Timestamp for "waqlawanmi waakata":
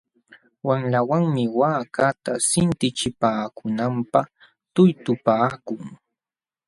0.67-2.33